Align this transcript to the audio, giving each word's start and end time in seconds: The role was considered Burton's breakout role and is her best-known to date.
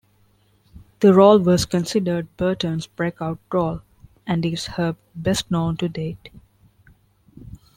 The 1.01 1.13
role 1.13 1.37
was 1.37 1.65
considered 1.67 2.35
Burton's 2.35 2.87
breakout 2.87 3.37
role 3.53 3.83
and 4.25 4.43
is 4.43 4.65
her 4.65 4.95
best-known 5.15 5.77
to 5.77 5.89
date. 5.89 6.29